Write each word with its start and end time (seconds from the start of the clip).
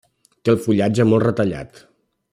Té 0.47 0.51
el 0.53 0.57
fullatge 0.63 1.07
molt 1.11 1.27
retallat. 1.27 1.85